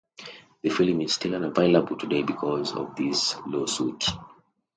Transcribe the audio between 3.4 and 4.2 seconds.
lawsuit.